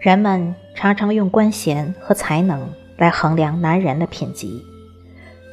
[0.00, 4.64] 人们常常用官衔和才能来衡量男人的品级，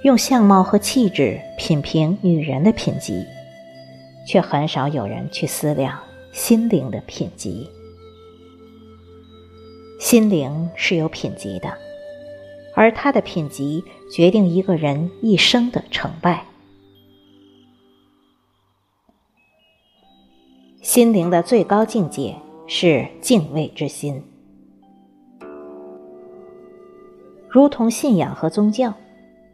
[0.04, 3.26] 用相貌和气质品评女人的品级，
[4.27, 6.00] 却很少有人去思量
[6.31, 7.67] 心灵的品级。
[10.00, 11.75] 心灵是有品级的，
[12.75, 13.84] 而它的品级
[14.14, 16.45] 决定一个人一生的成败。
[20.84, 22.36] 心灵的最高境界
[22.67, 24.23] 是敬畏之心，
[27.55, 28.95] 如同信仰和宗教，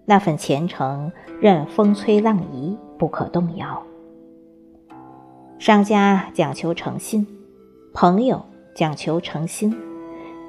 [0.06, 3.84] 那份虔诚任风吹浪移，不可动摇。
[5.60, 7.28] 商家讲求诚信，
[7.94, 9.78] 朋友讲求诚心，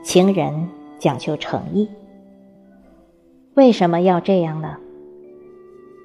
[0.03, 0.67] 情人
[0.99, 1.91] 讲求诚意。
[3.53, 4.79] 为什么要这样呢？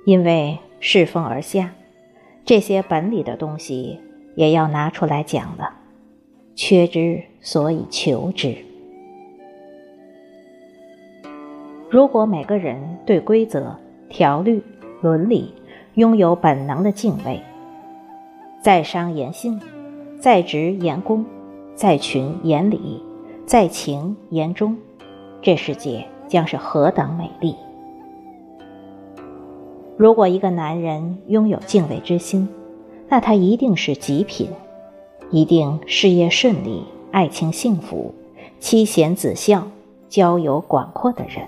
[0.06, 1.74] 因为世风而下，
[2.44, 4.02] 这些本里的东西。
[4.36, 5.78] 也要拿出来讲了，
[6.54, 8.67] 缺之所以求之。
[11.90, 13.74] 如果每个人对规则、
[14.10, 14.62] 条律、
[15.00, 15.54] 伦理
[15.94, 17.42] 拥有本能的敬畏，
[18.62, 19.58] 在商言信，
[20.20, 21.26] 在职言公，
[21.76, 23.02] 在群言礼，
[23.46, 24.76] 在情言忠，
[25.42, 27.56] 这世界将是何等美丽！
[29.96, 32.50] 如果一个男人拥有敬畏之心，
[33.08, 34.50] 那他一定是极品，
[35.32, 38.14] 一定事业顺利、爱情幸福、
[38.60, 39.66] 妻贤子孝、
[40.10, 41.48] 交友广阔的人。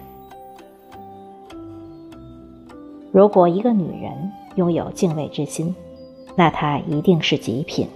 [3.11, 5.75] 如果一个女人拥有敬畏之心，
[6.35, 7.87] 那她一定是极品，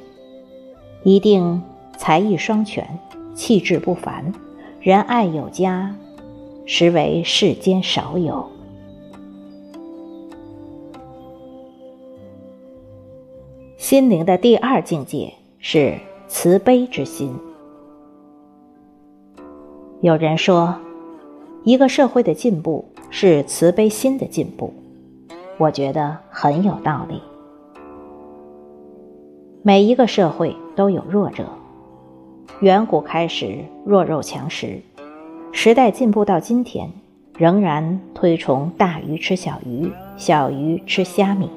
[1.04, 1.62] 一定
[1.98, 2.88] 才艺双全、
[3.36, 4.34] 气质不凡、
[4.80, 5.96] 仁爱有加，
[6.66, 8.48] 实为世间少有。
[13.78, 15.96] 心灵的第二境界是
[16.28, 17.36] 慈悲之心。
[20.02, 20.76] 有人说，
[21.64, 24.74] 一个社会的进步是慈悲心的进步，
[25.58, 27.22] 我觉得很有道理。
[29.62, 31.46] 每一个社会都有弱者，
[32.60, 34.82] 远古开始弱肉强食，
[35.52, 36.92] 时代进步到今天，
[37.38, 41.50] 仍然推崇大鱼吃小鱼，小鱼吃虾米。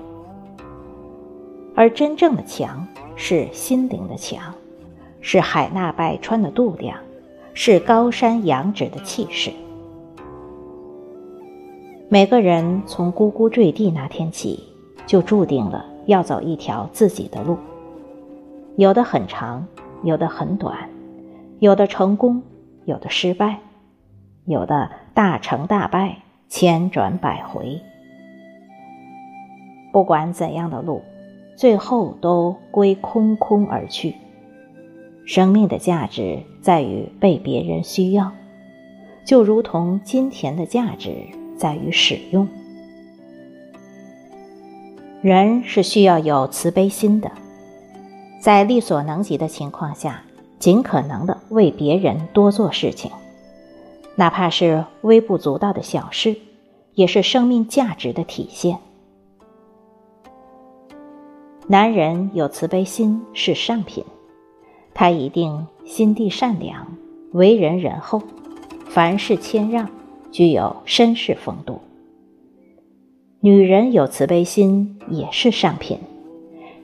[1.75, 2.87] 而真正的强
[3.17, 4.55] 是心灵的强，
[5.21, 6.99] 是海纳百川的度量，
[7.55, 9.51] 是高山仰止的气势。
[12.09, 14.62] 每个人从呱呱坠地那天起，
[15.06, 17.59] 就注定了要走一条自己的路，
[18.77, 19.67] 有的很长，
[20.03, 20.89] 有的很短，
[21.59, 22.43] 有的成功，
[22.84, 23.59] 有的失败，
[24.45, 26.19] 有的大成大败，
[26.49, 27.81] 千转百回。
[29.93, 31.03] 不管怎样的路。
[31.56, 34.15] 最后都归空空而去。
[35.25, 38.31] 生命的价值在于被别人需要，
[39.25, 41.15] 就如同金钱的价值
[41.56, 42.47] 在于使用。
[45.22, 47.31] 人是需要有慈悲心的，
[48.41, 50.22] 在力所能及的情况下，
[50.59, 53.11] 尽可能的为别人多做事情，
[54.15, 56.37] 哪怕是微不足道的小事，
[56.95, 58.78] 也是生命价值的体现。
[61.66, 64.05] 男人有慈悲心是上品，
[64.95, 66.87] 他一定心地善良，
[67.33, 68.22] 为人仁厚，
[68.89, 69.91] 凡事谦让，
[70.31, 71.81] 具有绅士风度。
[73.41, 75.99] 女人有慈悲心也是上品，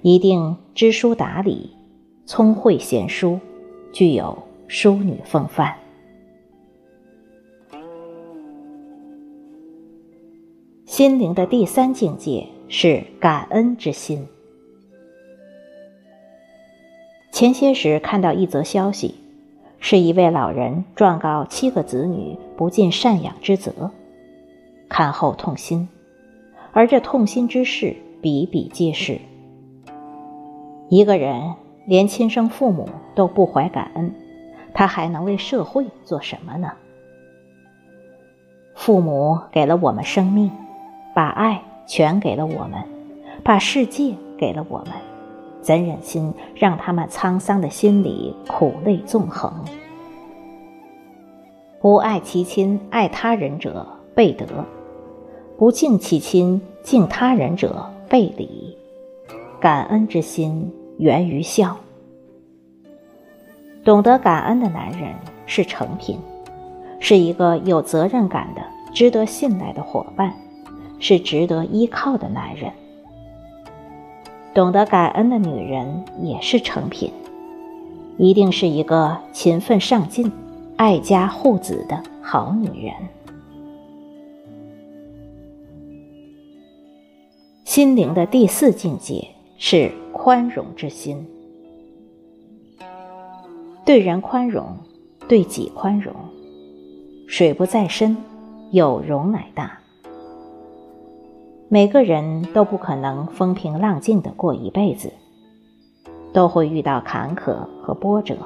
[0.02, 1.70] 一定知书达理，
[2.24, 3.40] 聪慧贤淑，
[3.92, 4.38] 具有
[4.68, 5.74] 淑女风范。
[10.86, 14.26] 心灵的第三境界是感恩之心。
[17.32, 19.14] 前些时看到一则消息，
[19.80, 23.90] 是一位老人状告七个子女不尽赡养之责，
[24.88, 25.88] 看后痛心，
[26.70, 29.18] 而这痛心之事比比皆是。
[30.88, 31.54] 一个人
[31.86, 34.14] 连亲生父母都不怀感恩，
[34.72, 36.70] 他还能为社会做什么呢？
[38.76, 40.48] 父母给了我们生命，
[41.16, 42.80] 把爱全给了我们，
[43.42, 44.92] 把世界给了我们。
[45.60, 49.52] 怎忍心让他们沧桑的心里苦泪纵横？
[51.82, 53.84] 不爱其亲，爱他人者
[54.14, 54.46] 背德；
[55.58, 58.78] 不敬其亲，敬他人者背礼。
[59.58, 61.76] 感恩之心源于孝。
[63.82, 65.12] 懂得感恩的男人
[65.44, 66.20] 是成品，
[67.00, 68.62] 是一个有责任感的、
[68.94, 70.32] 值得信赖的伙伴，
[71.00, 72.70] 是值得依靠的男人。
[74.54, 77.12] 懂得感恩的女人也是成品，
[78.18, 80.30] 一定是一个勤奋上进、
[80.84, 82.92] 爱家护子的好女人。
[87.64, 91.24] 心灵的第四境界是宽容之心，
[93.86, 94.76] 对人宽容，
[95.28, 96.12] 对己宽容。
[97.28, 98.16] 水不在深，
[98.72, 99.78] 有容乃大。
[101.68, 105.12] 每个人都不可能风平浪静的过一辈子，
[106.32, 108.36] 都会遇到坎坷和波折。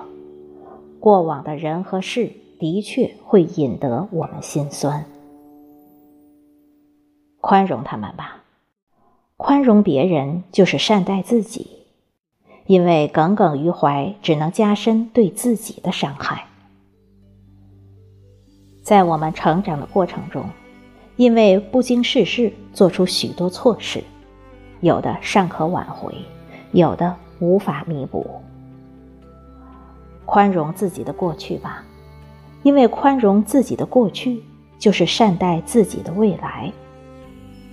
[1.07, 5.05] 过往的人和事的确会引得我们心酸，
[7.41, 8.43] 宽容他们吧。
[9.37, 11.69] 宽容别人就是善待自己，
[12.67, 16.49] 因为耿耿于怀只能加深对自己的伤害。
[18.83, 20.45] 在我们成长的过程中，
[21.15, 24.03] 因为不经世事做出许多错事，
[24.81, 26.13] 有的尚可挽回，
[26.73, 28.29] 有的无法弥补。
[30.27, 31.83] 宽容自己的过去吧，
[32.63, 34.43] 因为宽容自己的过去，
[34.79, 36.71] 就是善待自己的未来。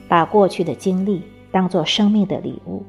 [0.07, 2.85] 把过去的经历当做生命的礼物，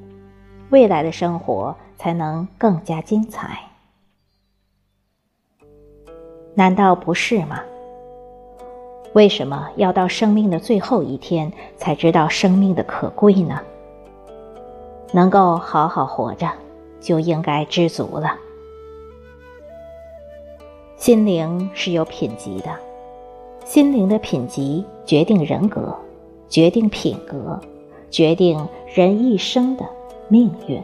[0.68, 3.58] 未来的生活才能更加精彩。
[6.54, 7.60] 难道不是吗？
[9.14, 13.58] 为什么要到生命的最后一天才知道生命的可贵呢？
[15.12, 16.50] 能够好好活着，
[17.00, 18.36] 就应该知足了。
[20.96, 22.70] 心灵是有品级的，
[23.64, 25.94] 心灵的品级决定人格，
[26.48, 27.60] 决定品格，
[28.10, 29.84] 决定人一生的
[30.28, 30.80] 命运。